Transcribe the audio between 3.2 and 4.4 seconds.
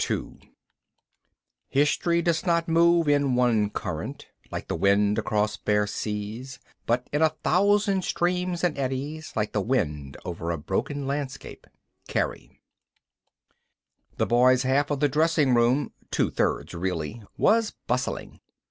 one current,